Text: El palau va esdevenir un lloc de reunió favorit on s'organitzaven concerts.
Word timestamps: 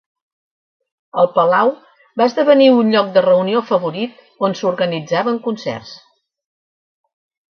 El 1.23 1.27
palau 1.35 1.69
va 2.21 2.25
esdevenir 2.29 2.69
un 2.77 2.89
lloc 2.95 3.11
de 3.17 3.21
reunió 3.27 3.61
favorit 3.73 4.23
on 4.47 4.57
s'organitzaven 4.61 5.37
concerts. 5.49 5.93